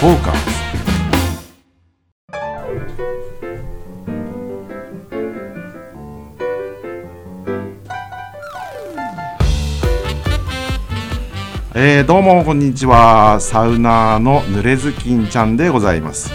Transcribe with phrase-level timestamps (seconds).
[0.00, 0.60] フォーカス
[11.74, 13.40] えー、どうもこんにちは。
[13.40, 16.32] サウナーの濡れずきんちゃんでございます、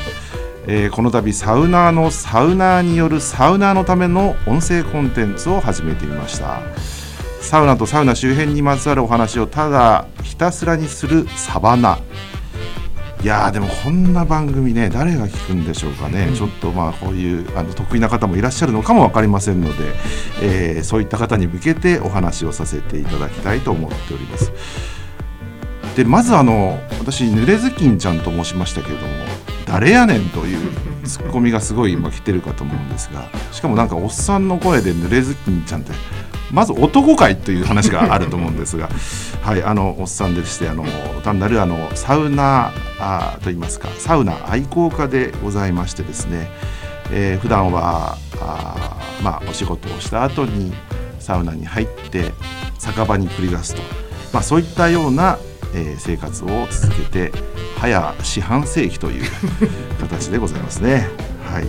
[0.67, 6.61] えーこの度サウナーのサウナーによるサウナーのための音声コンテンツを始めてみました。
[7.41, 11.97] サウナとサウナ周辺にまつわるお話をただひたすらにするサバナ。
[13.25, 19.95] いやーでもこんな番組ね誰が聞くんでしょうかね、ちょっとまあこういうあの得意な方もいらっしゃるのかも分かりませんので、
[20.43, 24.51] えーそういった方に向けてお話をさせていただきたいと思っております。
[25.95, 29.13] でまずあの私濡れずきんちゃんと申しましたけれども
[29.65, 30.71] 誰やねんという
[31.03, 35.93] ツッコミがすごい今来てるかと思うんですがしかもなんかおっさんの声で濡れずきんちゃんって
[36.51, 38.89] まず男かいという話があると思うんですが
[39.41, 40.85] はいあのおっさんでしてあの
[41.23, 46.49] 単なるあのサウナあーといいますかサウナ愛好家でございましてですね、
[47.11, 50.73] えー普段はあーまあお仕事をした後に
[51.19, 52.31] サウナに入って
[52.77, 53.81] 酒場に繰り出すと、
[54.31, 55.37] まあ、そういったような、
[55.73, 57.31] えー生活を続けて
[57.79, 59.23] 早四半世紀という
[59.99, 61.09] 形でございますね。
[61.51, 61.65] はい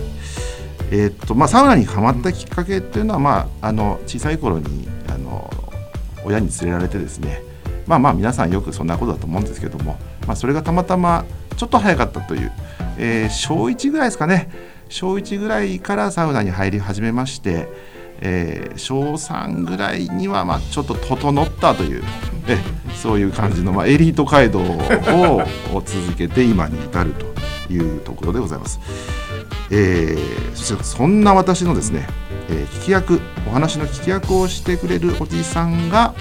[0.89, 5.51] えーっとまあ、サウナにはまったきっかけっていうのは、まあ、あの小さい頃にあの
[6.23, 7.41] 親に連れられてですね
[7.85, 12.51] まあまあ皆さんよくそんなことだと思うんですけども、まあ、それがたまたまちょっと早かったという、
[12.97, 14.49] えー小1ぐらいですかね
[14.89, 17.67] 小1ぐらいからサウナに入り始めまして、
[18.21, 22.03] えー小3ぐらいにはまあちょっと整ったという、
[22.47, 22.57] え
[22.95, 27.25] そういう感じの、まあ、エリート街道を続けて今に至ると
[27.73, 28.79] いうところでございます。
[29.71, 30.37] えー
[30.83, 32.07] そんな私のですね、
[32.49, 36.13] えー聞き役お話の聞き役をしてくれるおじさんが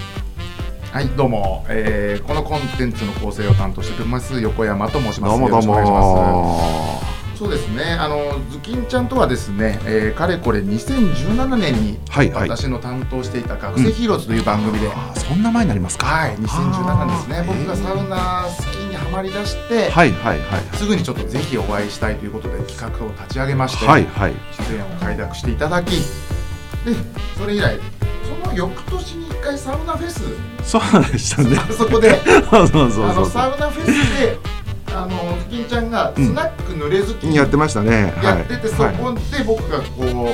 [0.93, 5.31] はい、どうも、えーこのコンテンツの構成を担当しております横山と申します。
[5.31, 6.96] どうもどうよろしくお願いしまもす。
[7.37, 11.99] そうですね、あのズキンちゃんとはですね、えーかれこれ2017年に
[12.35, 16.07] 私の担当していた学生ヒーローズという番組で、あーそんな前になりますか。
[16.07, 17.45] はい、2017ですね。
[17.47, 20.77] 僕がサウナ好きにはまりだして、はいはいはい。
[20.77, 24.35] すぐにちょっとぜひお会いしたいということで企画を立ち上げまして、はいはい。
[24.71, 26.03] 出演を快諾していただき、で
[27.37, 27.79] それ以来
[28.43, 30.23] その翌年に一回サウナフェス。
[30.65, 31.59] そうでしたね。
[31.59, 32.19] あそこで。
[32.51, 34.39] そうそうそうあのそうサウナフェスで、
[34.97, 40.31] あのズキンちゃんがスナック濡れずきんやってましたねやってて、そはいこで僕がこ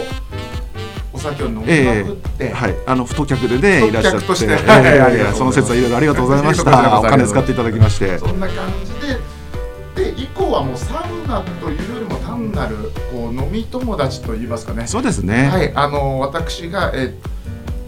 [1.12, 6.70] うお酒を飲みまくって、はい、あの太客でね、い太らっしゃって、客としてええはいやその説はいろいろありがとうございました。
[7.00, 8.18] おそ金使っていただきまして。
[8.18, 14.86] そんな感じで、で以降はもうサウナというよりも単なるこう飲み友達といいますかね。
[14.86, 15.48] そうですね。
[15.48, 17.14] はい、あの私が、え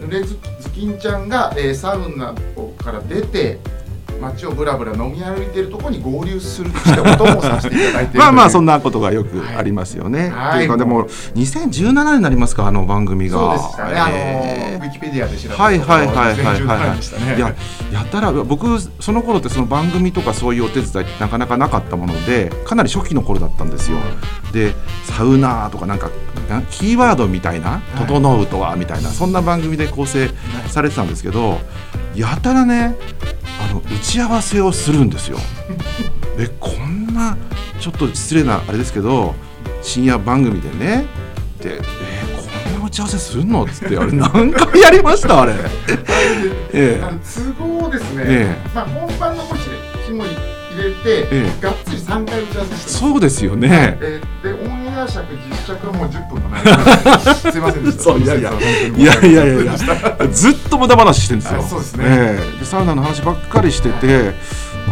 [0.01, 2.35] ー、濡れずズキンちゃんが、えーサウナ
[2.83, 3.61] から出て。
[4.33, 10.31] 街をぶらぶら飲み歩いてるところに合流するしたこともさせていただいてまあまあそんななことがよくありますよね。
[10.31, 10.59] はい。
[10.59, 11.05] というかでも
[11.35, 13.39] 2017年になりますかあの番組が。
[13.39, 16.59] そうでしたね、えあのウィキペディアで調べたはいはいはいはいはい。
[16.61, 17.35] 2017はでしたね。
[17.35, 17.37] い。
[17.37, 17.55] いや
[17.93, 23.99] やたら僕その頃ってその番組とかそういうお手伝いってなかなかなかったものでかなり初期の頃だったんですよ。
[24.53, 24.75] で
[25.05, 26.11] サウナーとかなんか
[26.49, 27.99] なキーワードみたいな「い。
[27.99, 30.31] 整うとは」みたいなそんな番組で構成
[30.69, 31.59] されてたんですけど
[32.15, 32.95] やたらね
[33.61, 35.39] あの打ち合わせをするんですよ。
[36.39, 37.37] えこんな
[37.81, 39.35] ちょっと失礼なあれですけど
[39.83, 41.07] 深夜番組でね。
[41.61, 41.81] でえ
[42.73, 43.65] こんな打ち合わせするの？
[43.65, 45.43] っつってあれ何回やりました？
[45.43, 45.55] あれ。
[46.73, 47.19] えあの
[47.59, 49.77] 都合ですね、えまあ、本番のこっちで
[50.07, 50.31] 日も入
[50.77, 51.63] れて、ええ。
[51.63, 53.97] がっつり3回打ち合わせしてそうですよね。
[54.01, 56.63] えーでオンエア尺実尺はもう10分もない
[57.35, 58.03] すいませんでした。
[58.05, 58.53] そういやいや。
[58.53, 59.77] いやいやいや
[60.29, 61.61] ずっと無駄話してるんですよ。
[61.61, 62.05] あそうですね。
[62.07, 62.59] ええ。
[62.59, 64.35] でサウナの話ばっかりしてて、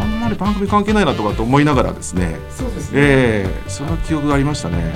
[0.00, 2.36] あんまり番組関係ないなとかと思いながらですね。
[2.50, 4.92] そうですね、ええその記憶がありましたね。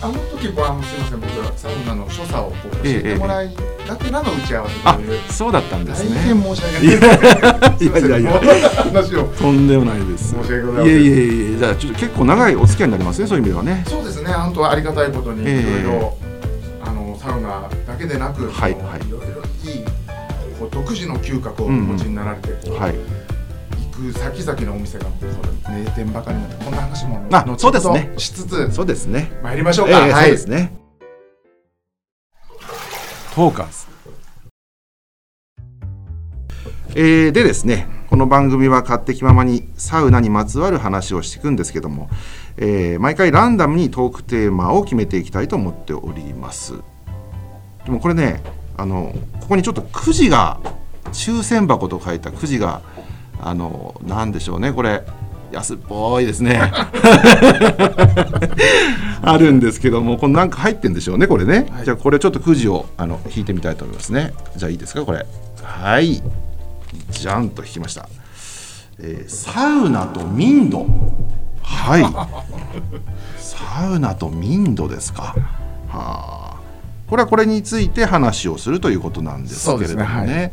[0.00, 3.50] あの時はあのすいません僕はサウナの所作をこう教えええてもらい
[3.86, 6.18] がてらの打ち合わせあという、そうだったんです大ね。
[6.20, 6.94] 変申し訳ないいや
[7.98, 10.30] いやいや話をとんでもないです。
[10.30, 11.10] 申し訳ございませんいえいえ
[11.50, 13.84] いえ、じゃあちょっと結構長いお付き合いになりますね、そういう意味ではね。
[13.88, 16.16] そうですね本当はありがたいことにいろえいえろ
[16.84, 19.26] あのサウナだけでなく、はいはいいろいろ
[19.64, 19.84] いい
[20.70, 22.94] 独自の嗅覚をお持ちになられて、はい。
[23.98, 25.06] 行く先々のお店が
[25.68, 29.32] 名店ばかりになってこんな話もあ後ほどそうですねしつつそうですね。
[29.42, 30.72] 参りましょうえか、はいえそうですね。
[33.34, 33.88] トーカーズ。
[36.94, 42.08] えーでですね、この番組は勝手気ままにサウナにまつわる話をしていくんですけども、
[42.56, 46.74] えー毎回ランダムにトークテーマを決めていきたいと思っております。
[47.84, 48.42] でもこれね、
[48.76, 50.60] あのここにちょっとくじが
[51.12, 52.82] 抽選箱と書いたくじが
[53.40, 55.02] あのなんでしょうねこれ。
[55.50, 56.60] 安っぽいですね。
[59.22, 61.84] あるんですけどもこのなんか入ってんでしょうねこれね、はい。
[61.84, 64.34] じゃあこれちょっとくじをあの引いてみたいと思いますね。
[64.56, 65.26] じゃあいいですかこれ。
[65.62, 66.22] はい。
[67.10, 68.08] じゃんと引きました、
[68.98, 70.86] えーサウナと民度。
[71.62, 72.02] はい。
[73.38, 75.34] サウナと民度ですか。
[75.88, 76.56] はあ。
[77.08, 80.52] これはこれについて話をするということなんですけれどもそうですね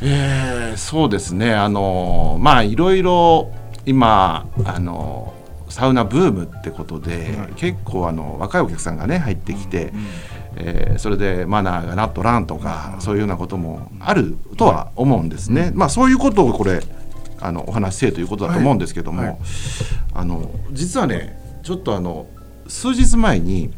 [0.00, 1.54] えーそうですね。
[1.54, 3.50] あのまあいろいろ
[3.84, 5.34] 今あの
[5.68, 7.52] サウナブームってことで、はい。
[7.56, 9.92] 結構あの若いお客さんがね入ってきて、
[10.56, 15.72] えーそれでマナーがなっとらんとか、そういうようなこともあるとは思うんですね。
[15.74, 16.80] まあそういうことをこれ
[17.40, 19.28] あのお話しせえということだと思うんですけども、はい。
[19.28, 19.38] はい
[20.14, 22.26] あの実はねちょっとあの
[22.66, 23.70] 数日前に、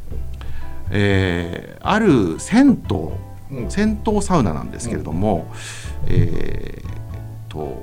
[0.90, 2.82] えーある銭
[3.50, 3.70] 湯、うん。
[3.70, 5.50] 銭湯サウナなんですけれども、
[6.06, 7.82] えーと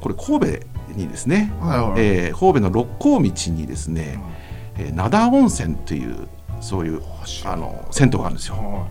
[0.00, 0.66] これ神戸
[0.96, 1.92] にですね、はいはい。
[1.96, 4.18] えー神戸の六甲道にですね、
[4.76, 6.28] えー灘温泉という
[6.60, 7.02] そういう
[7.44, 8.56] あの銭湯があるんですよ。
[8.56, 8.86] は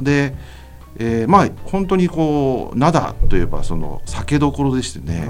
[0.00, 0.34] で、
[0.98, 5.28] えーまあ本当にこう灘といえばその酒どころでしてね、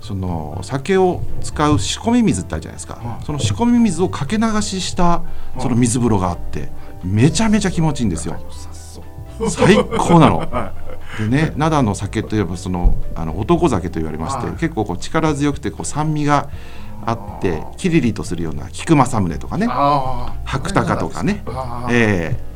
[0.00, 5.22] その酒を使う仕込み水ってあるじゃないですか、はいその仕込み水をかけ流しした
[5.58, 6.70] その水風呂があって
[7.04, 8.36] めちゃめちゃ気持ちいいんですよ。
[9.48, 10.38] 最高なの。
[10.50, 10.72] は
[11.18, 14.56] でね灘の酒といえばそのあの男酒と言われまして、はい。
[14.56, 16.48] 結構こう力強くてこう酸味が
[17.04, 21.92] あってキリリとするような菊正宗とかね白鷹とかねあー。
[21.92, 22.52] ええ。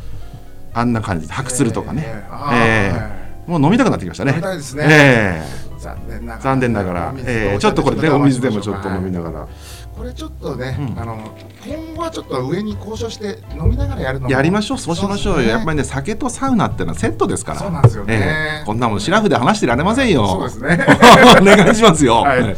[0.75, 2.55] あんな感じで白鶴とかね、えー。
[2.55, 2.99] ええ。
[2.99, 4.33] はいもう飲みたくなってきましたね。
[4.33, 4.85] 飲みたいですね。
[4.89, 6.43] ええ残念ながら。
[6.43, 7.15] 残念ながら。
[7.19, 9.49] ええお茶ちょっとこれねお水でもちょっとはい飲みながら、
[9.97, 11.01] これちょっとね、うん。
[11.01, 11.35] あの
[11.65, 15.49] 今後はちょっと上に交渉して飲みながらやるのもやりましょうそうしましょうね。
[15.49, 17.61] やっぱりね酒とサウナってのはセットですから。
[17.61, 18.15] そうなんですよね。
[18.15, 18.65] ええ。
[18.67, 20.27] こんなもんシラフで話してられませんよ。
[20.29, 20.87] そうですね。
[21.41, 22.57] お願いしますよ、はい、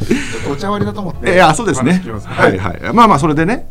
[0.51, 1.31] お茶割りだと思って。
[1.31, 2.01] ええあそうですね。
[2.25, 2.57] はい。
[2.57, 3.67] はいまあまあそれでね。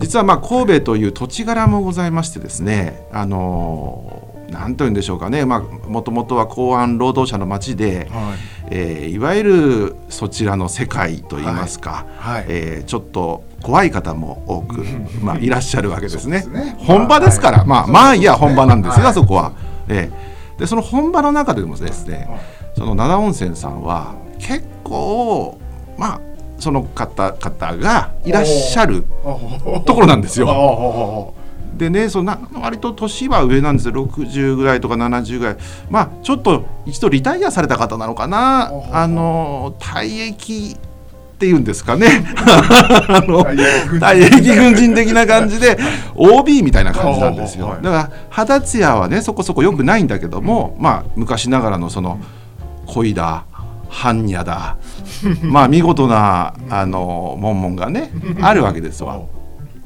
[0.00, 3.06] 実はまあ神戸という土地柄もございましてですね。
[3.12, 5.44] あのーなんというんでしょうかね。
[5.46, 12.44] まあもともとは港湾労働者の町で、はいえーいわゆるそちらの世界といいますか、はい。
[12.48, 14.84] えーちょっと怖い方も多く、
[15.22, 16.42] まあ、いらっしゃるわけですね。
[16.44, 16.76] すね。
[16.78, 17.66] 本場ですから、はい。
[17.66, 17.92] まあ、そうですね。
[18.04, 19.10] まあいや本場なんですよ、はい。
[19.10, 19.52] あそこは。
[19.88, 20.60] えー。
[20.60, 22.40] でその本場の中でもですね、はい。
[22.76, 25.58] その灘温泉さんは結構
[25.96, 26.20] まあ
[26.58, 29.04] その方々がいらっしゃる
[29.86, 31.34] ところなんですよ。
[31.74, 33.94] よでねそのな割と年は上なんですよ。
[33.94, 35.56] 60ぐらいとか70ぐらい。
[35.90, 38.70] まあちょっと一度リタイアされた方なのかな。
[38.92, 40.76] あの退役
[41.34, 42.24] っていうんですかね。
[42.36, 45.76] あの退役軍人的な感じで
[46.14, 47.76] OB みたいな感じなんですよ。
[47.82, 52.20] だから肌ツヤはねそこそこ良くないんだけども、まあ昔ながらのその
[52.86, 53.44] 恋だ
[53.90, 54.76] 般若だ。
[55.42, 58.10] まあ見事なあの門々がね
[58.40, 59.20] あるわけですわ。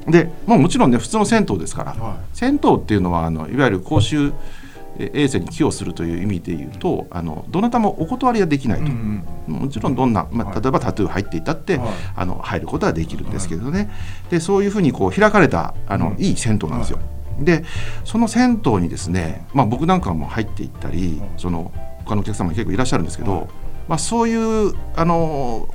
[0.07, 4.33] でもうもちろんね普通の銭湯ですから、は銭湯っていうのはあのいわゆる公衆
[4.99, 10.61] え衛生に寄与するという意味で言うとあのどなたもお断りはできないと、うんもちろんどんな、まあ、はい。
[10.61, 11.89] 例えばタトゥー入っていたって、はい。
[12.15, 13.89] あの入ることはできるんですけどね、
[14.29, 16.23] でそういうふうにこう開かれたあの、うん。
[16.23, 16.99] いい銭湯なんですよ。
[17.39, 17.63] で
[18.03, 21.71] その銭湯にですね、まあ、僕なんかも入っていったり、うんその
[22.05, 23.47] 他のお客様結構いらっしゃるんですけど、はい。
[23.87, 25.67] まあ、そういうあの、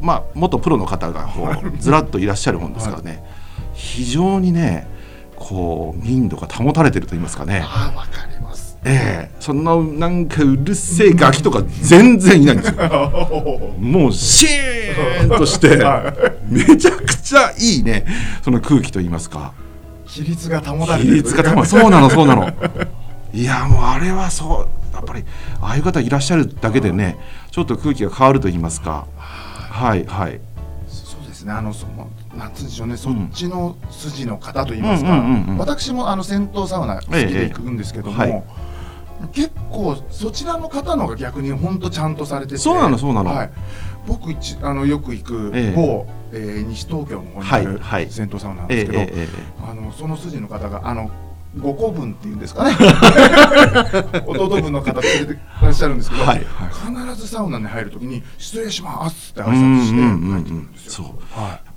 [0.00, 3.22] まあ、元プロの方がこうずらっといらっしゃるもんですからね、
[3.74, 4.86] 非常にね
[5.36, 7.62] こう民度が保たれてると言いますかね。
[7.64, 8.78] ああわかります。
[8.84, 9.36] ええ。
[9.40, 13.74] そんななんかうるせえガキとか全然いないんですよ。
[13.78, 16.14] もうシーンとしては
[16.48, 18.06] めちゃくちゃいいね
[18.42, 19.52] その空気と言いますか。
[20.06, 22.52] 比率が保たれて比る率がたまそうなのそうなの。
[23.34, 25.24] いやもうあれはそうやっぱり
[25.60, 27.16] ああいう方いらっしゃるだけでね
[27.50, 29.06] ちょっと空気が変わると言いますか。
[29.16, 30.40] はいはい。
[30.86, 31.52] そうですね。
[31.52, 35.22] あのそのなんつうんでしょうね、んそっちの筋の方といいますか、
[35.58, 38.44] 私もあの銭湯サウナ好きで行くんですけども、ええはい。
[39.32, 43.30] 結構そちらの方のが逆に本当ちゃんとされててそうなのそうなの。
[43.30, 43.50] はい、
[44.06, 45.72] 僕一あのよく行くええ。
[45.76, 49.28] 某、えー西東京の方にあるはいはい銭湯サウナなんええですけど、えええ
[49.70, 51.10] あのその筋の方があの
[51.60, 52.74] ご子分っていうんですかね。
[54.26, 56.38] 弟分の方連れてらっしゃるんですけど、はい。
[56.38, 60.92] 必ずサウナに入るときに「失礼します」って挨拶して入ってくうんるんですよ。
[60.92, 61.06] そう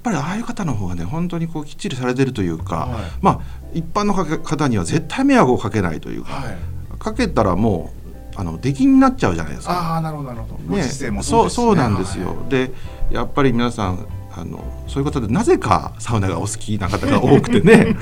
[0.05, 6.57] ぱりああいう方の方がね本当にこうきっちりされてるというか、はいまあ一般の方には絶対迷惑をかけないというか、はい
[6.97, 7.91] かけたらも
[8.35, 9.73] うあの出禁になっちゃうじゃないですか。
[9.73, 10.59] ああなるほどなるほど。
[10.67, 11.07] ごね、そ
[11.41, 12.29] うねそうなんですよ。
[12.29, 12.71] はいで
[13.11, 17.95] やっぱり皆さんあのそういう方でなぜかサウナがお好きな方が多くてね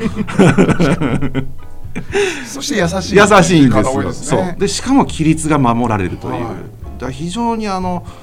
[2.48, 4.04] そして優しい優しいんですよ。
[4.04, 4.54] ですね。
[4.54, 6.44] そうでしかも規律が守られるという、はい
[7.00, 8.23] だ非常にあのお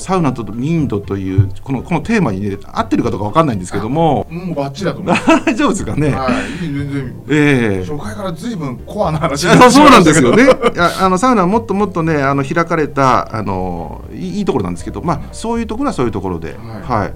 [0.00, 5.26] サウナと民度というこのこのテーマに、ね、合ってるかどうかわかんないんですけどももうバッチリだと思います。
[5.46, 7.14] 大丈夫ですかね、はい、全然。
[7.28, 10.44] ええ初回から随分コアな話いやそうなんですよね。
[10.44, 17.12] いやあのサウナはもっともっとねあの開かれたあのいいいところなんですけど、まあそういうところはそういうところで、はいはい。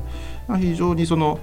[0.48, 1.38] まあ非常にその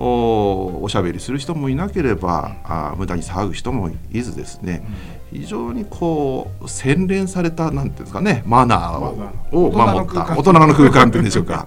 [0.00, 4.82] おおしゃべりする人もいなければ、あ無駄に騒ぐ人もいずですね、
[5.32, 11.66] 非常にこう洗練されたなんていうんですかねマナーを守った大大人の空間っていうんでしょうか。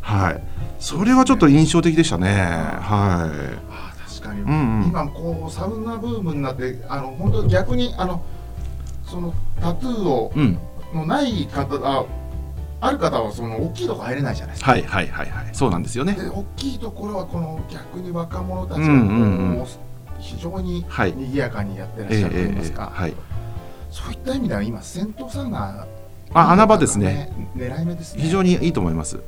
[0.00, 0.42] はい。
[0.78, 2.32] それはちょっと印象的でしたね。
[2.32, 3.58] はい。
[3.70, 8.22] あ確かに、んうん今こうサウナブームになってあの本当逆にあの
[9.06, 10.58] そのタトゥーを、うん。
[10.92, 12.04] のない方あ
[12.82, 14.72] ある方はその大きいとこ入れないじゃないですか。
[14.72, 15.48] はいはいはいはい。
[15.54, 16.12] そうなんですよね。
[16.12, 19.66] で大きいところはこの逆に若者たちがこう、うんうんうん
[20.22, 23.14] 非常にはい賑やかにやってらっええしゃると言いええますか、はい。
[23.90, 25.86] そういった意味では今銭湯サウナ
[26.32, 27.30] あ穴場ですね。
[27.56, 28.22] 狙い目ですね。
[28.22, 29.20] 非常にいいと思います。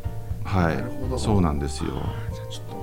[0.44, 1.90] はなるほどい、そうなんですよ。
[2.32, 2.74] じゃあちょっと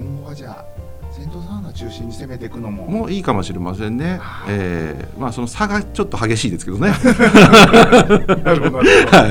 [0.00, 0.75] 今後はじゃあ
[1.16, 4.44] 銭湯サウナ中心に攻めていくのももういいかもしれませんねは。
[4.44, 6.90] いええまあその差がちょっと激しいですけどね。
[8.44, 8.82] なるほどは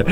[0.01, 0.06] い。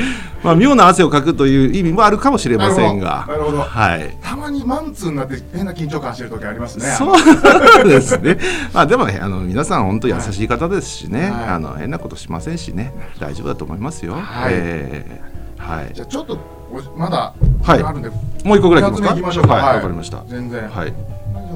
[0.44, 3.24] まあ妙な汗をかくという意味もあるかもしれませんが。
[3.28, 4.16] なるほどはい。
[4.22, 6.86] たまにマンツーになって変な緊張感してる時ありますね。
[6.86, 8.38] そうですね。
[8.72, 14.12] まあでもね、あの皆さん本当優しい方ですしね、はいあの変なことしませんしね、大丈夫だと思いますよ。
[14.14, 15.20] はいええ
[15.58, 16.00] はいじ。
[16.02, 16.38] ゃあちょっと
[16.70, 18.10] おまだはいあるんで、
[18.44, 19.14] もう一個ぐらいいきますか？
[19.14, 20.22] 二つ目行きましょうかはい、はいわかりました。
[20.28, 20.92] 全然はい。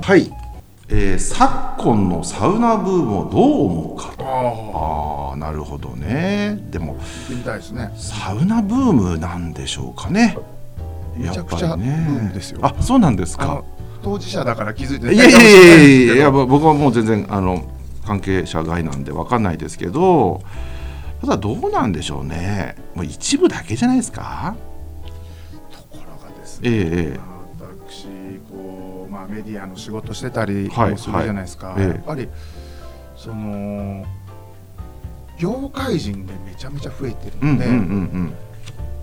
[0.02, 0.32] はい。
[0.90, 4.24] えー昨今のサウナブームをどう思うかと。
[4.24, 6.58] ああなるほどね。
[6.70, 6.96] でも
[7.28, 7.92] ですね。
[7.96, 10.36] サウナブームなんでしょうかね。
[11.16, 13.62] めちゃくちゃやっぱりねブームですよあ、そうなんですか。
[14.02, 17.64] 当事者だから気づいてないいやいやいやいや僕はもう全然あの
[18.06, 20.40] 関係者外なんでわかんないですけど、
[21.20, 22.76] ただどうなんでしょうね。
[22.94, 24.56] もう一部だけじゃないですか。
[25.70, 27.20] ところがですね、ええ
[29.28, 31.82] メディアの仕事してたりはいもするじゃないですか、はい。
[31.82, 31.88] ええ。
[31.88, 32.28] やっぱり
[33.16, 34.04] その
[35.38, 38.34] 業界人でめちゃめちゃ増えてるので、うんうんうんうん。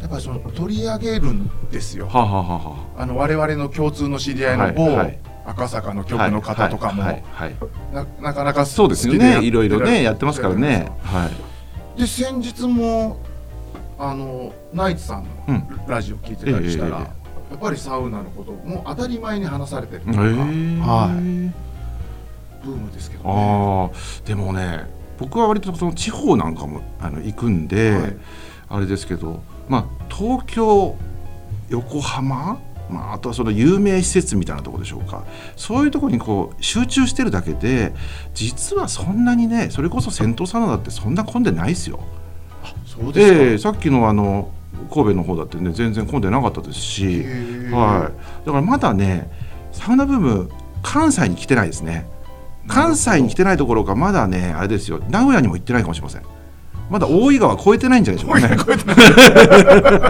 [0.02, 2.08] やっぱりその取り上げるんですよ。
[2.08, 5.20] はあはあはあの我々の共通の知り合いの某、はいはい。
[5.48, 7.56] 赤坂の局の方とかも、はいはいはい
[7.94, 9.44] ななかなかそうですよね。
[9.44, 10.92] いろいろねやってますからね。
[11.14, 11.30] らは
[11.98, 12.00] い。
[12.00, 13.18] で先日も
[13.98, 15.56] あのナイツさんうん。
[15.56, 20.24] のラジオ聞いてたりしたら、ええええやっぱりサウナのこともう当たり前に話されてるとか、え。
[20.24, 21.66] はい。
[22.66, 23.30] ブームですけどね。
[23.30, 28.18] ああでもね僕は割とその地方なんかもあの行くんで、はい。
[28.68, 30.98] あれですけどまあ東京
[31.70, 32.60] 横浜
[32.90, 35.24] まあ、あとはその有名施設みたいなところでしょうか。
[35.56, 37.94] そういうところにこう集中してるだけで
[38.34, 42.00] 実はそんなにねそれこそ銭湯サウナだってそんな混んでないですよ。
[42.86, 44.52] そうですか、ええさっきのあの
[44.94, 47.24] 神戸の方だってね全然混んでなかったですし、
[47.72, 49.30] はい、だからまだね
[49.72, 50.52] サウナブーム
[50.84, 52.08] 関西に来てないですね。
[52.68, 55.00] 関西に来てないところかまだねあれですよ。
[55.10, 56.24] 名古屋にも行ってないかもしれません。
[56.90, 58.58] まだ大井川越えてないんじゃないでしょうかね。
[58.66, 58.94] 超えてな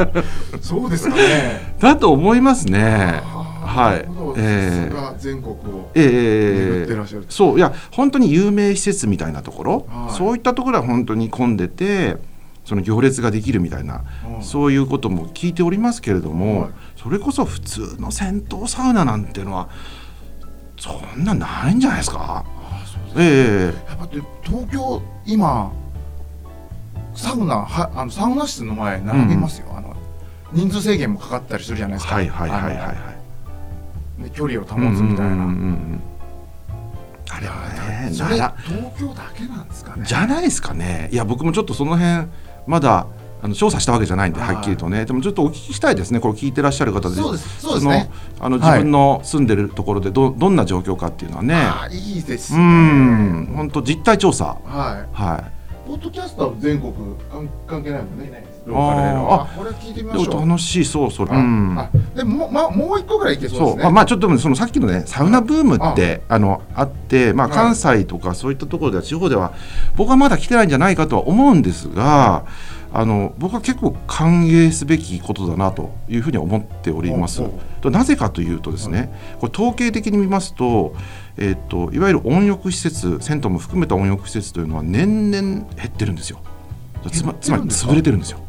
[0.03, 0.23] い
[0.61, 1.75] そうですかね。
[1.79, 3.21] だと思いますね。
[3.23, 4.05] はい。
[4.37, 7.25] ええさすが全国をええ巡ってらっしゃる。
[7.29, 7.57] そう。
[7.57, 10.13] いや本当に有名施設みたいなところ、はい。
[10.17, 12.17] そういったところは本当に混んでて
[12.65, 14.03] その行列ができるみたいな、
[14.37, 14.43] うん。
[14.43, 16.71] そういうことも聞いておりますけれども、はい。
[16.97, 19.69] それこそ普通の銭湯サウナなんていうのは
[20.77, 22.43] そんなないんじゃないですか？
[23.13, 23.89] すええ。
[23.89, 25.71] やっぱり東京今
[27.13, 29.95] サウナはあのサウナ室の前並びますよ、あの
[30.51, 32.15] 人数制限もかかったりするじゃないですか。
[32.15, 32.93] はいはいはいはいは
[34.19, 36.01] いで距離を保つみたいな、うんうんうんうん
[37.27, 38.29] あれはね東
[38.97, 40.05] 京だけなんですかね。
[40.05, 41.09] じゃないですかね。
[41.11, 42.27] いや僕もちょっとその辺
[42.67, 43.07] まだ
[43.41, 44.55] あの調査したわけじゃないんではい。
[44.55, 45.05] はっきりとね。
[45.05, 46.19] でもちょっとお聞きしたいですね。
[46.19, 47.15] これ聞いてらっしゃる方で。
[47.15, 47.61] そうです。
[47.61, 48.09] そうですね。
[48.39, 48.69] あのはい。
[48.71, 51.55] 自分の住んでるところでどどんな状況かっていうのはね。
[51.55, 53.45] あいいですうねん。
[53.55, 54.57] 本当実態調査。
[54.65, 55.07] はい。
[55.13, 55.43] は
[55.85, 56.91] ポッドキャストは全国
[57.31, 59.33] 関関係ないもんねローカルでの。
[59.33, 60.47] あこれ聞いてみいましょう。
[60.47, 61.31] 楽しいそうそれ。
[61.31, 61.79] あうん。
[61.79, 63.83] あでもまあ、もう一個ぐらいいけそうそうですね。
[63.83, 67.55] まあまあちょっとそのさっきのねサウナブームってあのあってまあはい。
[67.55, 69.53] 関西とかそういったところでは地方では
[69.95, 72.45] 僕はまだ来てないんじゃないかとは思うんですが
[72.93, 77.41] あの僕は結構歓迎すべきことだなというふうに思っております。
[77.83, 80.95] なぜかというとですねこれ統計的に見ますと,、
[81.37, 86.39] えっといわゆる温浴施設銭湯も含めた温浴施設というのは年々減ってるんですよ。
[87.11, 88.39] つまつまり潰れてるんですよ。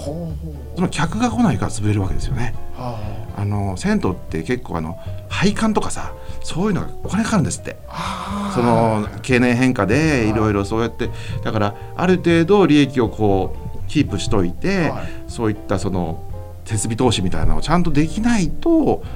[0.00, 2.54] ほうほうつまり客が来ないから潰れるわけですよね。
[2.76, 2.98] は
[3.36, 3.44] あ。
[3.44, 7.76] の銭湯って結構あの配管とかさそういうのがお金かかるんですって。
[7.88, 10.32] あその経年変化でい。
[10.32, 11.10] ろいろそうやって
[11.44, 15.08] だからある程度利益をこうキープしといて、はい。
[15.28, 16.24] そういったその
[16.64, 18.70] 設備投資みたいなのをちゃんとできないと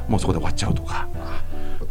[0.09, 1.09] もうそこで終わっちゃうとか、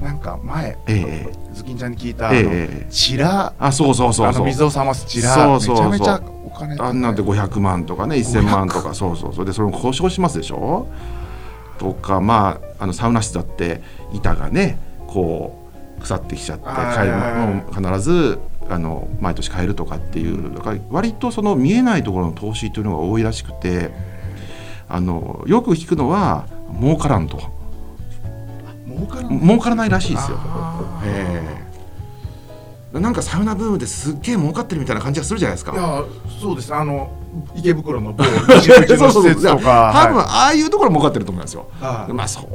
[0.01, 1.33] なんか前ええ。
[1.53, 3.53] ズキンちゃんに聞いたあのええチラ。
[3.57, 4.39] あそうそうそうそう。
[4.39, 5.33] あの水を冷ますチラ。
[5.33, 5.89] そうそうそう。
[5.91, 8.93] めちゃめちゃお金あんなんで500万とかね1000万とか。
[8.93, 10.87] そうそうそれでそれも故障しますでしょ？
[11.79, 13.81] とかまああのサウナ室だって
[14.13, 14.77] 板がね
[15.07, 15.57] こ
[15.97, 18.39] う腐ってきちゃってはい買いもう必ず
[18.69, 23.91] あの毎年買えるとかっていうだから割とその見えないところの投資というのが多いらしくて
[24.87, 26.45] あのよく聞くのは
[26.79, 27.39] 儲からんと。
[28.85, 30.37] 儲から儲からないらしいですよ。
[31.03, 31.62] え
[32.93, 35.75] なんかサウナブームですっげえ儲かってるみたいな感じがするじゃないですかい。
[35.75, 36.03] や
[36.41, 37.09] そうですあの
[37.55, 38.23] 池袋の某
[38.61, 41.65] 西口の施設とか多分はいああいうところ儲かってると思いますよ。
[41.81, 42.47] はいまあその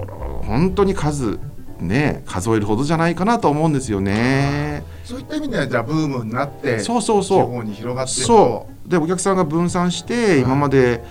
[0.47, 1.39] 本当に数
[1.81, 4.85] ね数えるほどじゃないかなと思うんですよね。
[5.05, 7.47] そういった意味ではじゃあブームになってそうそう地そう。
[7.47, 11.03] 方に広がってそうでお客さんが分散してい今まで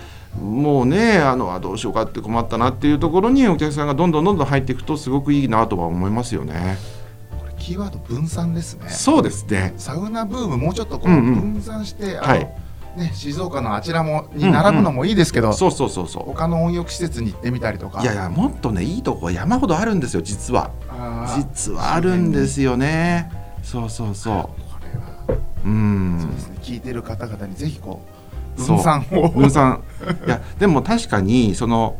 [0.42, 6.78] もうねあのあどうしようかって困ったなっていうところにお客さんがどんどんどんどん入っていくとすごくいいなとは思いますよね。
[7.68, 9.74] キーワード分散ですねそうですね。
[9.76, 12.56] サウナブームもうちょっとこう、うんうん分散してあの、はい
[12.96, 16.24] ね、静岡のあちらもに並ぶのもいいですけど、そうそうそうそう。
[16.24, 20.72] 他の温浴施設に行ってみたりとかいやいやもっとねいいとこは山ほどあるんですよ実は。
[21.36, 23.30] 実はあるんですよね。
[23.64, 24.98] そうそうそこれ
[25.34, 25.68] はう。
[25.68, 26.20] うん。
[26.22, 28.02] そうですね聞いてる方々にぜひこ
[28.58, 29.84] う分散を分散
[30.26, 31.98] いやでも確かにその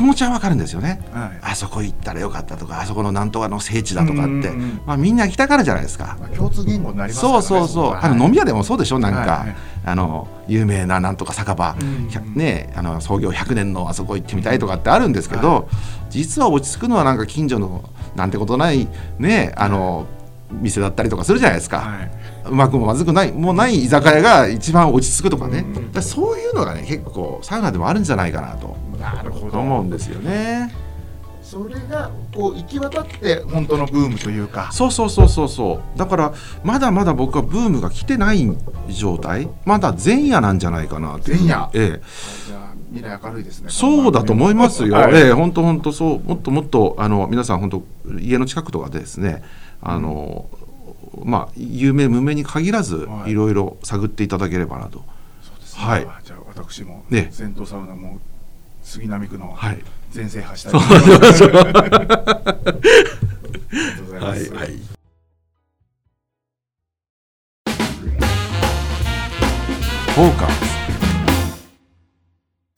[0.00, 1.02] 気持ちはわかるんですよね。
[1.12, 1.38] はい。
[1.42, 4.28] あそこ行ったらよかったとかあそこのなんとかの聖地だとかって。
[4.28, 4.80] うんうんうん。
[4.86, 6.16] まあみんな行きたがるじゃないですか。
[6.18, 7.94] まあ共通言語になりますからねそうそうそう。
[7.94, 9.56] あの飲み屋でもそうでしょなんか、はいはい。
[9.84, 15.68] あの有名ななんとか酒場、うんねあの創業100年のあそこ行ってみたいとかってあるんですけど、
[16.08, 17.84] 実は落ち着くのはなんか近所の
[18.16, 18.88] なんてことない
[19.18, 20.06] ねあの、
[20.50, 22.10] 店だったりとかするじゃないですか、はい
[22.46, 26.02] うまくもまずくないもうない居酒屋が一番落ち着くとかね、うん。
[26.02, 28.76] そういうのがね結構サウナでもあるんじゃないかなと。
[28.98, 29.58] なるほど。
[29.58, 30.72] 思うんですよね。
[31.42, 34.70] それがこう行き渡って本当のブームというか。
[34.72, 35.98] そうそうそうそうそう。
[35.98, 38.56] だからまだまだ僕はブームが来てない
[38.88, 39.48] 状態。
[39.64, 41.70] まだ前夜なんじゃないかな前夜。
[41.74, 42.02] ええ。
[42.92, 44.96] 未来明るいですねそうだと思いますよ。
[44.96, 45.14] はい。
[45.14, 46.20] ええ本当本当そう。
[46.20, 47.82] もっともっとあの皆さん本当
[48.20, 49.42] 家の近くとかでですね
[49.82, 50.48] あの、
[51.24, 55.04] まあ有名無名に限らず、はいい、ろいろ探っていただければなと。
[55.42, 58.18] そうですねはいじゃあ私もね銭湯サウナも
[58.82, 59.82] 杉並区のはい。
[60.10, 60.96] 全制覇したいと思いま
[61.32, 61.44] す。
[61.44, 62.16] ありが
[63.96, 64.54] とうございます。
[64.54, 64.68] はい。
[70.10, 70.70] フォーカス。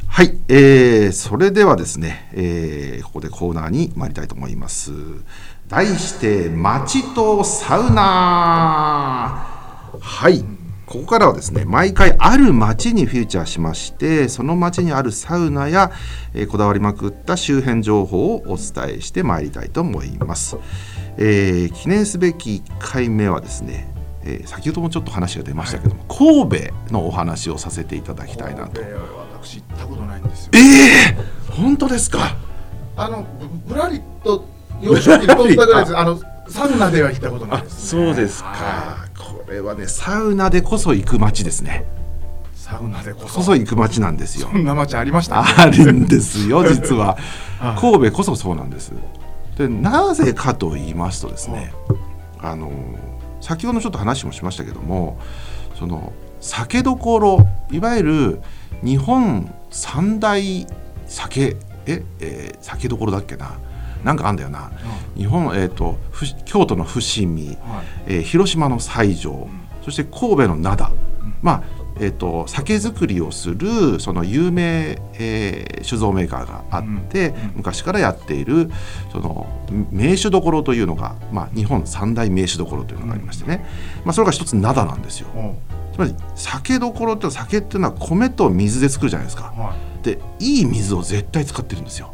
[0.07, 4.91] はい、えー、それではですね、えーここでコーナーに参りたいと思います。
[5.73, 9.47] 題して、街とサウナ
[10.01, 10.45] はい、
[10.85, 15.91] ここからはですね、毎回ある街にフューチャーしまして、その街にあるサウナや、
[16.35, 20.59] えーこだわりまくった周辺情報をお伝えしてまいりたいと思います。
[21.17, 23.91] えー記念すべき1回目はですね、
[24.25, 28.83] えー先ほどもちょっと話が出ましたけども、神戸のお話をさせていただきたいなと。
[29.43, 30.59] 私行ったことないんですよえ。
[30.59, 31.17] え
[31.51, 32.37] 本当ですか？
[32.95, 33.25] あの
[33.67, 34.45] ぶぶらりと
[34.83, 35.97] 幼少期に通ったぐらいです。
[35.97, 38.03] あのサウナでは行ったことないです、ね。
[38.09, 41.85] はこれはねサウナでこそ行く街ですね。
[42.55, 43.37] いサウナでこそ。
[43.37, 44.49] こそ行く街なんですよ。
[44.51, 45.49] そんな街ありました、ね。
[45.57, 47.07] あるんですよ 実は。
[47.07, 47.23] はい
[47.81, 48.93] 神戸こそそうなんです。
[49.57, 51.73] でなぜかと言いますとですね
[52.39, 52.73] あの
[53.41, 55.19] 先ほどちょっと話もしましたけども
[55.79, 58.43] その酒どころいわゆる
[58.83, 60.67] 日本三大
[61.07, 63.59] 酒ええー酒どころだっけな
[64.05, 64.71] なんかあんだよな。
[65.17, 67.57] 日本、えー、とふ京都の伏見、はい。
[68.07, 69.49] えー広島の西条、
[69.85, 70.93] そして神戸の灘、
[71.43, 71.63] まあ
[72.01, 77.35] えー、と酒造りをするその有名、えー酒造メーカーがあって、うん。
[77.35, 77.53] うん。
[77.57, 78.71] 昔からやっている
[79.11, 79.47] その
[79.91, 83.65] 名酒どころというのが、まあ、日本三大名酒どころというのがありましてね、
[84.05, 85.29] まあ、それが一つ灘なんですよ。
[85.93, 89.53] つまり酒どころって酒っていうのは米と水で作るじゃないですか。
[89.57, 92.13] はでいい水を絶対使ってるんですよ。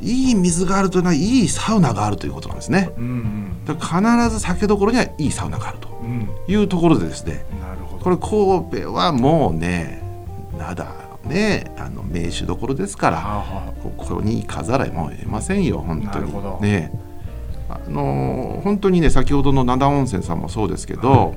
[0.00, 0.04] い。
[0.04, 2.92] うんうんいい水があるというのはいいサウナがあるということなんですね。
[2.98, 3.04] うん。
[3.04, 6.06] うん必ず酒どころにはいいサウナがあるとうん。
[6.06, 6.28] うん。
[6.46, 8.04] いうところでですねなるほど。
[8.04, 10.02] これ神戸はもうね
[10.58, 16.92] 灘ねあの名手どころですからはあはここに行かざるもう得ませんよ本当にね
[17.68, 21.34] あのー本当にね先ほどの灘温泉さんもそうですけど、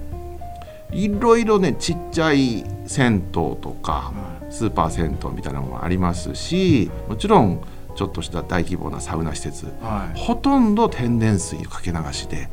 [0.91, 7.61] い、ろいろねちっちゃい銭湯とかあはスーパー銭湯みたいなのもありますしもちろん
[7.95, 9.65] ちょっとした大規模なサウナ施設。
[9.65, 9.69] い。
[9.83, 10.17] はい。
[10.17, 12.49] ほとんど天然水かけ流しで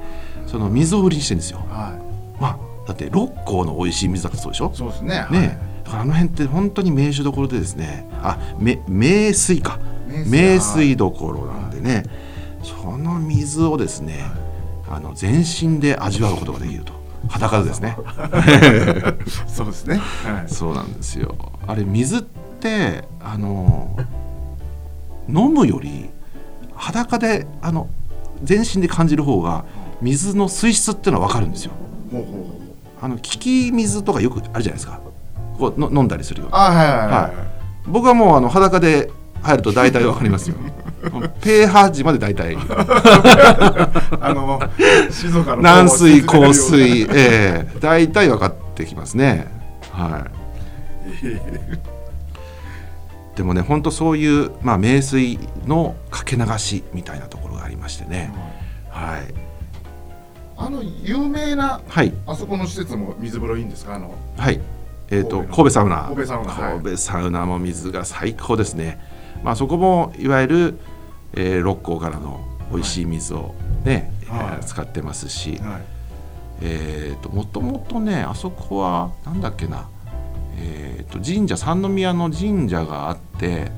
[0.46, 1.58] その水を売りにしてるんですよ。
[1.68, 1.98] は
[2.40, 4.70] まあだって六甲の美味しい水だってそうでしょ？
[4.72, 4.76] い。
[4.76, 5.26] そうですね。
[5.30, 9.78] ねだからあの辺って本当に名手どころでですねあめ名水か。
[10.26, 12.04] 名水どころなんでね、
[12.62, 14.24] その水をですね、
[14.88, 16.92] あの全身で味わうことができると。
[17.28, 17.96] 裸でですね。
[19.48, 21.34] そうですね、はい、そうなんですよ。
[21.66, 23.98] あれ水ってあの
[25.28, 26.10] 飲むより
[26.74, 27.88] 裸であの
[28.42, 29.64] 全身で感じる方が
[30.00, 31.72] 水の水質っていうのは分かるんですよ。
[33.00, 35.00] あの利き水とかよくあるじゃないですか。
[35.58, 37.32] こうの飲んだりするようなあはいはいはい、はい。
[37.86, 39.10] 僕はもうあの裸で
[39.42, 40.56] 入ると大体分かりますよ。
[41.40, 42.56] ペーハー値まで大体。
[44.20, 44.60] あの
[45.10, 47.02] 静岡の軟水硬水。
[47.02, 47.66] ええ。
[47.80, 49.46] 大体分かってきますね。
[49.92, 51.86] はい
[53.36, 58.34] でもね本当そういう、まあ、名水のかけ流しみたいなところがありましてね。
[58.90, 59.34] はい。
[60.56, 62.14] あの有名なはい。
[62.26, 63.94] あそこの施設も水風呂いいんですか？
[63.94, 64.60] あのはい。
[65.10, 65.56] えー、と神戸の。
[65.56, 66.02] 神戸サウナ。
[66.04, 66.72] 神戸サウナはい。
[66.78, 68.98] 神戸サウナも水が最高ですね、
[69.44, 70.78] まあ、そこもいわゆる、
[71.34, 72.40] えー六甲からの
[72.72, 74.40] 美味しい水をね、はい。
[74.40, 75.82] えー使ってますし、はい。
[76.62, 79.90] えー、ともともとねあそこはなんだっけな、
[80.58, 83.70] えー、と神社三宮の神社があって、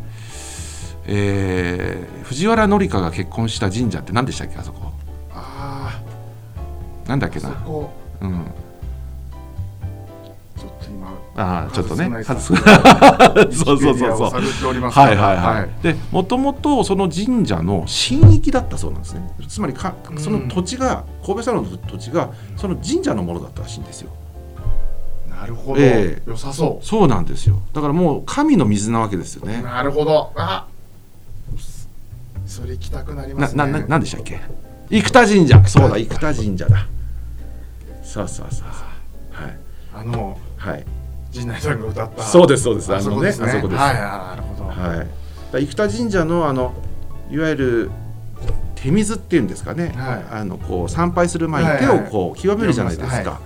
[1.06, 4.92] えー藤原紀香が結婚した神社って何でしたっけあそこ？
[5.32, 5.98] あ
[7.06, 7.48] なんだっけな？
[8.20, 8.44] うん。
[10.54, 12.22] ちょっと今ああちょっとね。
[12.22, 14.30] 数数少ない そうそうそうそう。
[14.90, 15.70] はいはいはい、はい。
[15.82, 19.22] でもともとその神社の神域だったそうなんですね。
[19.48, 24.10] つまりかうんその土地が、神戸サロンの土地がその神社のものだったらしいんですよ
[25.40, 26.22] なるほど、ええ。
[26.26, 27.62] 良さそそうなんですよ。
[27.72, 29.62] だからもう神の水なわけですようね。
[29.62, 30.32] なるほど。
[30.34, 30.66] あ
[32.46, 33.58] それ行きたくなりますね。
[33.58, 34.40] ななななんでしたっけ？
[34.90, 35.62] 生田神社。
[35.66, 36.86] そうだ生田神社だ。
[38.02, 39.58] そうそうそうそうはい。
[39.94, 40.84] あのはい。
[41.30, 42.22] 陣内さんが歌った。
[42.22, 42.92] そうですそうです。
[42.92, 43.80] あのねあそこです。
[43.80, 45.04] はいあなるほど、は
[45.60, 46.74] い、生田神社のあの
[47.30, 47.90] いわゆる
[48.74, 50.24] 手水っていうんですかね、はい。
[50.30, 53.40] あのこう参拝する前に手をこう清めるじゃないですか、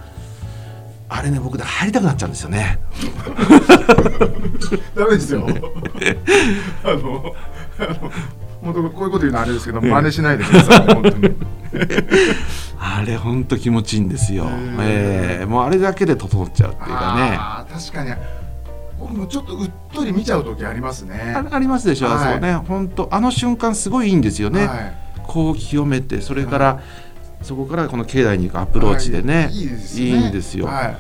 [1.15, 2.79] あれね僕で入りたくなっちゃうんですよね。
[4.97, 5.47] ダメですよ。
[6.85, 7.35] あの
[8.63, 11.35] 本当こういうこと言うのはあれですけど真似しないでください本当に。
[12.79, 15.39] あれほんと気持ちいいんですよ、へえ。
[15.43, 17.37] えもうあれだけで整っちゃうっていうかね。
[17.39, 18.15] あー確かに。
[18.99, 21.35] 僕もちょっとうっとり見ちゃう時ありますね。
[21.35, 22.35] あありますでしょ、あはい。
[22.35, 22.55] そこね。
[22.55, 24.93] 本当あの瞬間すごいいいんですよね、はい。
[25.27, 26.81] こう清めてそれから、
[27.43, 29.55] そこからこの境内に行くアプローチでね、はい。
[29.55, 30.07] いいですね。
[30.07, 30.97] いいんですよ、はい、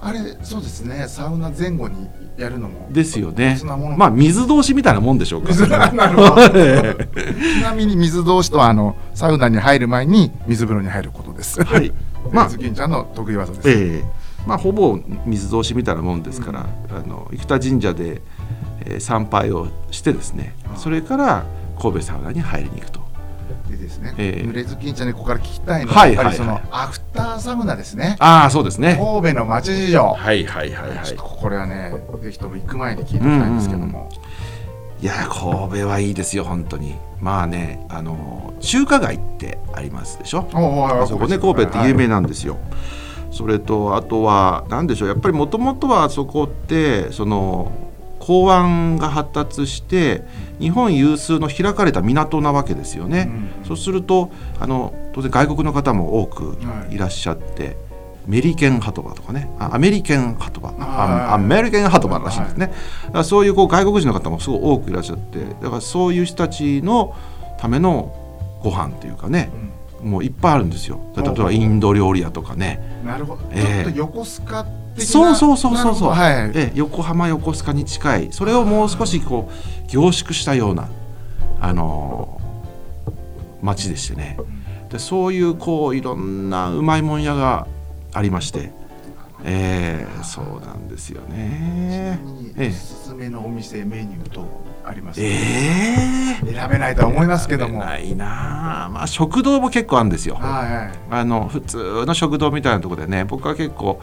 [0.00, 1.06] あれそうですね。
[1.08, 3.58] サウナ前後にやるのもですよね。
[3.96, 5.48] まあ水通しみたいなもんでしょうか。
[5.48, 6.48] 水 なるほど。
[6.48, 11.62] ちなみに水通しとはあのサウナに入る前に水風呂に入ることです。
[11.62, 11.92] はい。
[12.32, 13.70] まあズキンちゃんの得意技です。
[13.70, 14.04] ええ。
[14.46, 18.22] まあほぼ水通しみたいなもんですから、あの生田神社で、
[18.84, 21.44] えー参拝をしてですねそれから
[21.80, 23.05] 神戸サウナに入りに行くと
[23.70, 24.48] でですね、ええ。
[24.48, 28.16] 濡れズキンちゃんにここから聞きたいのは、はいやっぱりその、はいアフターサウナですね。
[28.18, 28.96] ああそうですね。
[28.98, 30.02] 神戸の町事情。
[30.02, 31.04] はいはいはいはい。
[31.04, 34.08] ちょっとこれはね、ぜひとも行く前に聞いておきたいんですけども。
[34.98, 36.96] いや神戸はいいですよ本当に。
[37.20, 40.48] まあねあの中華街ってありますでしょ？
[40.52, 42.56] あそこね神戸って有名なんですよ、
[43.30, 47.72] それとあとは何でしょうやっぱりもともとはあそこってその
[48.26, 50.24] 港湾が発達して
[50.58, 53.66] 日本有数の開かれた港なわけですよね、うん。
[53.68, 56.96] そうするとあの当然外国の方も多くはい。
[56.96, 57.76] いらっしゃって、
[58.26, 59.48] メリケンハトバとかね。
[59.60, 60.74] あアメリケンハトバ。
[61.32, 62.72] アメリケンハトバらしいんですね、
[63.06, 67.14] だからそういうこう外国人の方もすごい多くいらっしゃってだからそういう人たちの
[67.58, 68.12] ための
[68.60, 69.50] ご飯っていうかね
[70.02, 71.00] もういっぱいあるんですよ。
[71.16, 72.80] 例えばインド料理屋とかね。
[73.02, 73.42] うんなるほど。
[73.52, 73.84] ええ。
[73.84, 75.06] ちょっと横須賀的な。
[75.06, 76.32] そうそうそうそうそう、はい。
[76.32, 80.88] ええ横浜横須賀に近いそれをもう少しこう凝縮したような
[81.60, 82.46] あのー
[83.62, 84.38] 街でしてね
[84.90, 87.66] でそういうこういろんなうまいもん屋が
[88.12, 88.72] ありまして
[89.48, 92.18] ええそうなんですよね。
[92.58, 94.44] おすすめのお店メニューと
[94.84, 95.22] あります。
[95.22, 96.52] ええ。
[96.52, 97.78] 選べないとは思いますけども。
[97.78, 98.84] はいないな。
[98.86, 100.34] あまあ食堂も結構あるんですよ。
[100.34, 100.98] はい。
[101.10, 104.00] あの普通の食堂みたいなところでね僕は結構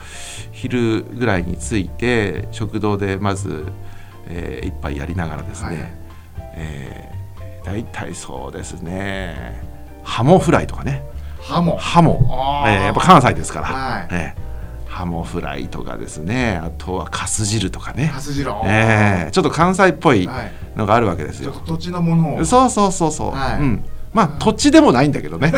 [0.53, 3.65] 昼ぐらいに着いて食堂でまず、
[4.27, 5.77] えー一杯やりながらですね、はい
[6.55, 7.13] えー
[7.65, 9.61] 大体そうですね。
[10.03, 11.03] ハモフライとかね。
[11.41, 11.77] ハモ。
[11.77, 12.19] ハモ、
[12.67, 14.07] えーやっぱ関西ですから、はい。
[14.11, 14.42] えー
[14.93, 16.61] ハモフライとかですね。
[16.63, 18.11] あとはカス汁とかね。
[18.13, 19.25] カ、スジロえ。
[19.29, 20.51] ーちょっと関西っぽいはい。
[20.77, 21.51] のがあるわけですよ。
[21.51, 21.61] ちょっ。
[21.61, 22.45] と土地のものを。
[22.45, 23.59] そうそうそうそう、はい。
[23.59, 25.51] うん、まあ土地でもないんだけどね。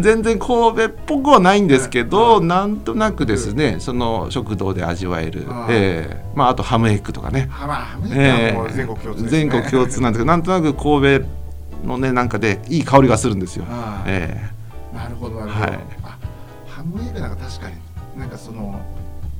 [0.00, 6.24] 全然神戸っぽくはないんですけど、なんとなくですねその食堂で味わえる、あーええ。
[6.36, 7.50] まあ、あとハムエッグとかね、
[8.04, 11.26] 全国共通全国共通なんですけどなんとなく神戸
[11.84, 13.64] のねなんかでいい香りがするんですよ。
[13.68, 14.40] あーえ。
[14.94, 15.78] なるほどなるほど、はい。
[16.04, 16.16] あ
[16.74, 17.76] ハムエッグなんか確かに。
[18.18, 18.80] なんかその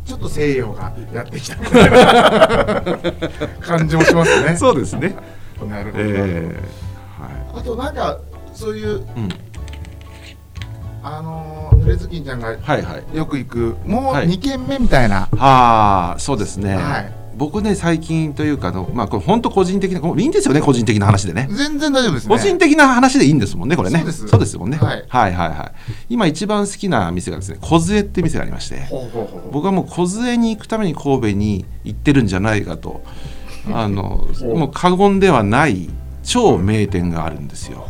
[0.04, 2.82] ちょっと西洋がやってきたみたいな
[3.60, 4.56] 感じもしますえね。
[4.56, 5.16] そうですね。
[5.68, 6.54] なるほど、ええ。
[7.18, 8.18] はあとなんか
[8.52, 9.28] そういういうん、
[11.02, 13.16] あのー濡れずきんちゃんがはいはい。
[13.16, 14.28] よく行くもうはい。
[14.28, 16.76] 2軒目みたいな、ああそうですね。
[16.76, 21.48] はい僕ね最近というかあのまあこれ本当個人的ないいんですよね個人的な話でね。
[21.50, 22.36] 全然大丈夫ですね。
[22.36, 24.04] 個人的な話でいいんですもんねこれね。
[24.10, 24.56] そうです。
[24.56, 25.04] もんね、はい。
[25.08, 25.92] はいはいはい。
[26.08, 28.82] 今一番好きな店がですね梢って店がありまして。
[29.52, 33.02] 僕はもう梢に行くために神戸に行ってるんじゃないかと。
[33.72, 35.88] あのもう過言ではない
[36.22, 37.86] 超名店があるんですよ。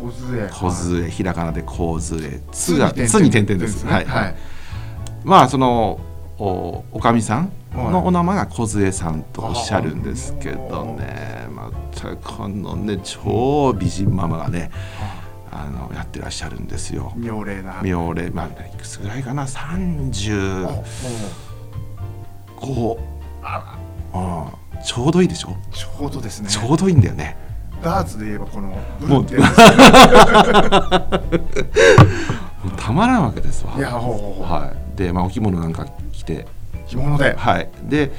[0.51, 3.87] 梢ひらがなで梢つつがつに点々です。
[3.87, 4.37] はい、はい。
[5.25, 6.01] まあその
[6.39, 11.47] おおかみさんはいのお名前が梢さんとおっしゃるんですけどね。
[11.51, 14.71] またこのね超美人ママがね
[15.51, 17.13] あのやってらっしゃるんですよ。
[17.17, 17.81] 妙齢な。
[17.83, 18.31] 妙齢。
[18.31, 20.67] まあいくつぐらいかな？30。
[20.67, 20.85] お
[22.61, 23.79] こうあ。
[24.15, 24.83] うん。
[24.85, 26.49] ちょうどいいでしょ、ちょうどですね。
[26.49, 27.37] ちょうどいいんだよね。
[27.83, 29.37] ダーツで言えばこのブ もうルって
[32.77, 33.75] たまらんわけですわ。
[33.77, 34.53] いやほうほうほう。
[34.53, 34.99] はい。
[34.99, 36.47] でまあお着物なんか着て
[36.87, 37.35] 着物で。
[37.37, 37.69] はい。
[37.85, 38.11] で、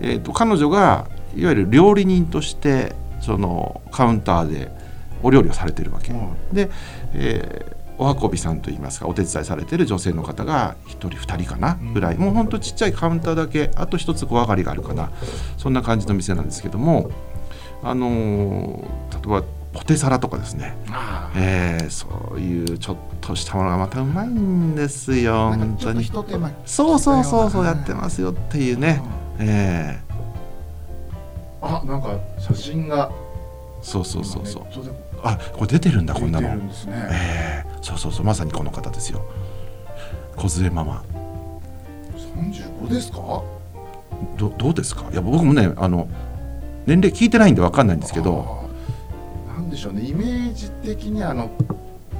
[0.00, 4.70] えー、と彼女がいわゆる料理人としてそのカウンターで
[5.22, 6.34] お料理をされてるわけ、うん。
[6.52, 6.70] で、
[7.14, 11.92] えーお運びさんといいますかお手伝いされてる女性の方が1人2人かなうん。
[11.92, 15.10] ぐらい、もうほんとちっちゃいカウンターだけあと一つ小上がりがあるかな。
[15.56, 17.10] そんな感じの店なんですけども
[17.82, 18.82] あのー
[19.28, 20.74] 例えばポテサラとかですね、
[21.34, 26.04] えーそういうちょっとしたものがまたうまいんですよ本当に。
[26.66, 29.02] そうそうそうそうやはいってますよっていうね、
[29.38, 29.98] え
[31.62, 33.10] あなんか写真が。
[33.10, 33.12] ー
[33.82, 34.64] そうそうそうそう。
[35.24, 36.92] あこれ出てるんだこんな出てのるんですね。
[37.10, 37.82] えー。
[37.82, 39.22] そうそうそうまさにこの方ですよ。
[40.36, 41.02] 梢ママ。
[42.36, 43.42] 35ですか？
[44.36, 45.04] どどうですか？
[45.10, 46.08] いや僕もねあの
[46.86, 48.61] 年齢聞いてないんで分かんないんですけど
[49.52, 50.02] なんでしょうね。
[50.02, 51.50] イメージ的にあの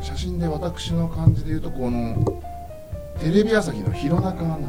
[0.01, 2.43] 写真で私の感じで言うとこの
[3.21, 4.69] テレビ朝日の弘中アナみた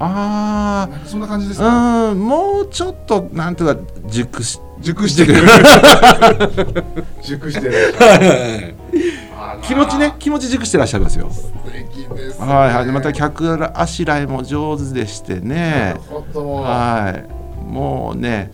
[0.00, 2.10] あななんかそんな感じですあか？
[2.10, 2.18] うん。
[2.26, 3.76] もうちょっとなんとか
[4.06, 5.34] 熟し熟してる。
[7.22, 8.74] 熟してる。
[9.62, 11.30] 気持ちね気持ち熟してらっしゃいますよ。
[11.30, 12.46] 素敵ですね。
[12.46, 12.86] はいはい。
[12.86, 16.54] でまた客あしらいも上手でしてなねるほど。
[16.54, 17.62] はい。
[17.62, 18.50] もうね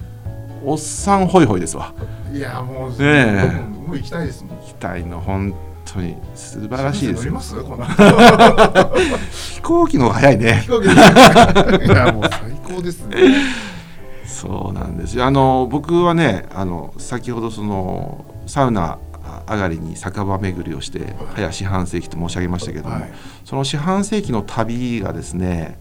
[0.64, 1.94] おっさんホイホイですわ。
[2.32, 3.50] いやもう、え。
[3.52, 4.58] 僕ももう行きたいですもん。
[4.58, 7.22] 期待の本当に素晴らしいですよ。
[7.22, 7.84] 乗りますこの。
[9.30, 10.60] 飛行機の方が早いね。
[10.62, 11.88] 飛行機でい。
[11.88, 12.40] やもう最
[12.76, 13.16] 高ですね。
[14.24, 15.24] そうなんですよ。
[15.24, 18.98] あの僕はねあの先ほどそのサウナ
[19.48, 23.12] 上がりに酒場巡りをして早四半世紀と申し上げましたけども、はい。
[23.44, 25.78] その四半世紀の旅がですね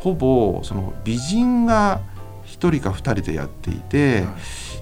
[0.00, 2.00] ほぼその美人が
[2.48, 4.24] 1人か2人でやっていて、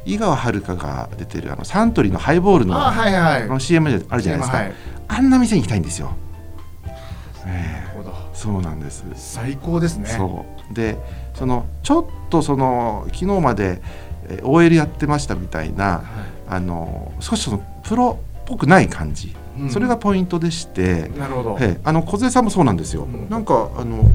[0.05, 3.43] 井川遥が出てるあのサントリーのハイボールのあはいはい。
[3.43, 4.75] あの CM あるじゃないですか、はい。
[5.09, 6.15] あんな店に行きたいんですよ。
[7.47, 8.15] ええなるほど。
[8.33, 9.05] そうなんです。
[9.15, 10.07] 最高ですね。
[10.07, 10.75] そう。
[10.75, 10.97] で
[11.35, 13.83] そのちょっとその昨日まで
[14.29, 16.03] えー OL やってましたみたいなは
[16.49, 19.71] あの少しそのプロっぽくない感じ、いうん。
[19.71, 21.59] それがポイントでして、なるほど。
[21.61, 21.81] ええ。
[21.83, 23.29] あの梢さんもそうなんですよ、うん。
[23.29, 24.09] なんかあの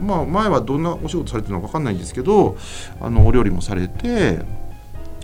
[0.00, 2.56] まあ前はどんなお仕事されてるのか分かんないんですけど
[3.00, 4.40] あのお料理もされて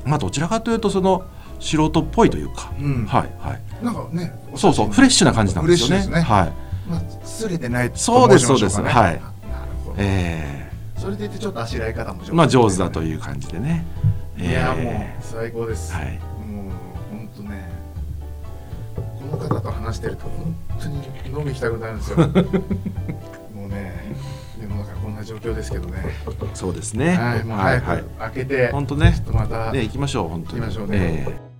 [0.04, 1.24] まあどちらかというとその
[1.60, 3.06] 素人っぽいというか、うん。
[3.06, 3.84] はいはい。
[3.84, 6.06] なんかねそうそうフレッシュな感じなんですよね。
[6.08, 6.20] ね。
[6.20, 6.52] はい。
[6.90, 8.80] まあすれてないとそうですそうです。
[8.80, 8.92] はい。
[8.92, 9.20] なる
[9.84, 9.96] ほど。
[9.98, 13.84] えそれでいてちょっとあしらい方も上手えまあ上手だという感じでね、
[14.38, 16.12] いやえもう最高です、えはい。
[16.46, 16.72] もう
[17.10, 17.70] 本当ね
[18.94, 22.18] この方と話してると本当に飲み行きたくなるんですよ
[25.22, 26.02] な状況ですけどね
[26.54, 27.16] そうですね。
[27.16, 30.60] はいもう早はいはいく開けて、本当ねちょっとまた、ね行きましょう本当に。
[30.60, 31.52] 行きましょうねええ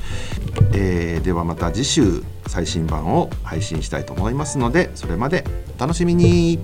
[0.74, 5.44] えーではまた次週最新版を配信したいと思いますのでそれまで
[5.76, 6.59] お楽しみに。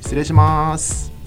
[0.00, 1.17] 失礼します。